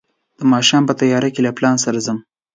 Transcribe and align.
د 0.39 0.41
ماښام 0.51 0.83
په 0.87 0.93
تياره 1.01 1.29
کې 1.33 1.41
له 1.43 1.51
پلان 1.57 1.75
سره 1.85 1.99
سم. 2.05 2.17